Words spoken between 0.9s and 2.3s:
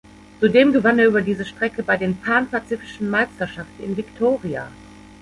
er über diese Strecke bei den